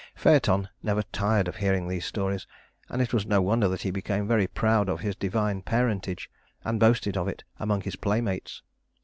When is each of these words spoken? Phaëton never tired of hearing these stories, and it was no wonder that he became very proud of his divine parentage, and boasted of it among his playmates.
Phaëton 0.17 0.67
never 0.81 1.03
tired 1.03 1.47
of 1.47 1.57
hearing 1.57 1.87
these 1.87 2.07
stories, 2.07 2.47
and 2.89 3.03
it 3.03 3.13
was 3.13 3.27
no 3.27 3.39
wonder 3.39 3.67
that 3.67 3.83
he 3.83 3.91
became 3.91 4.27
very 4.27 4.47
proud 4.47 4.89
of 4.89 5.01
his 5.01 5.15
divine 5.15 5.61
parentage, 5.61 6.27
and 6.65 6.79
boasted 6.79 7.15
of 7.15 7.27
it 7.27 7.43
among 7.59 7.81
his 7.81 7.97
playmates. 7.97 8.63